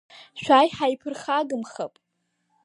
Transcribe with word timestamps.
Шәааи, 0.41 0.69
ҳарԥырхагамхап! 0.75 1.93